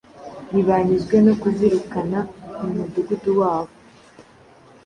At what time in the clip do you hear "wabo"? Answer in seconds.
3.39-3.73